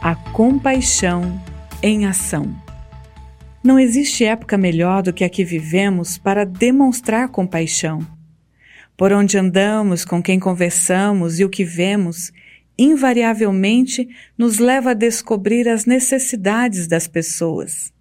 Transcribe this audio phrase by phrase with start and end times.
[0.00, 1.42] A compaixão
[1.82, 2.54] em ação.
[3.64, 8.06] Não existe época melhor do que a que vivemos para demonstrar compaixão.
[8.96, 12.30] Por onde andamos, com quem conversamos e o que vemos,
[12.78, 17.92] invariavelmente nos leva a descobrir as necessidades das pessoas.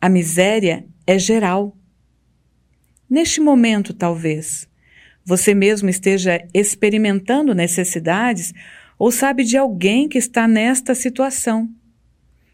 [0.00, 1.76] A miséria é geral.
[3.08, 4.68] Neste momento, talvez,
[5.24, 8.52] você mesmo esteja experimentando necessidades
[9.00, 11.70] ou sabe de alguém que está nesta situação.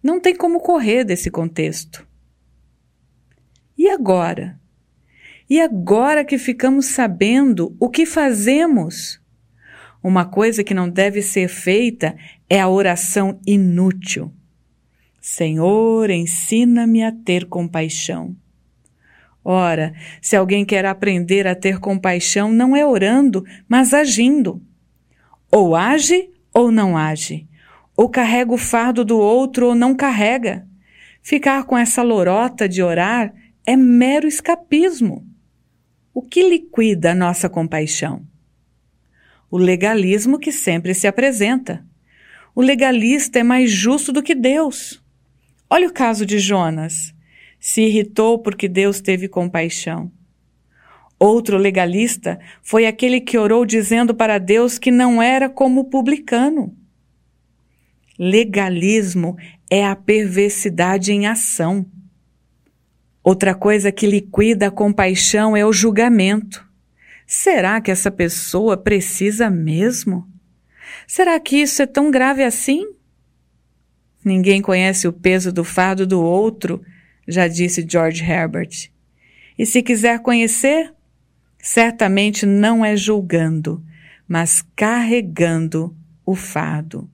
[0.00, 2.06] Não tem como correr desse contexto.
[3.76, 4.56] E agora?
[5.50, 9.20] E agora que ficamos sabendo o que fazemos?
[10.00, 12.16] Uma coisa que não deve ser feita
[12.48, 14.32] é a oração inútil.
[15.20, 18.36] Senhor, ensina-me a ter compaixão.
[19.42, 24.62] Ora, se alguém quer aprender a ter compaixão, não é orando, mas agindo.
[25.50, 27.46] Ou age ou não age.
[27.96, 30.66] Ou carrega o fardo do outro ou não carrega.
[31.22, 33.34] Ficar com essa lorota de orar
[33.66, 35.26] é mero escapismo.
[36.14, 38.26] O que liquida a nossa compaixão?
[39.50, 41.84] O legalismo que sempre se apresenta.
[42.54, 45.02] O legalista é mais justo do que Deus.
[45.70, 47.14] Olha o caso de Jonas.
[47.60, 50.10] Se irritou porque Deus teve compaixão.
[51.18, 56.76] Outro legalista foi aquele que orou dizendo para Deus que não era como o publicano.
[58.16, 59.36] Legalismo
[59.70, 61.84] é a perversidade em ação.
[63.22, 66.66] Outra coisa que liquida a compaixão é o julgamento.
[67.26, 70.26] Será que essa pessoa precisa mesmo?
[71.06, 72.86] Será que isso é tão grave assim?
[74.24, 76.82] Ninguém conhece o peso do fardo do outro,
[77.26, 78.90] já disse George Herbert.
[79.58, 80.92] E se quiser conhecer,
[81.58, 83.84] certamente não é julgando,
[84.26, 87.10] mas carregando o fardo.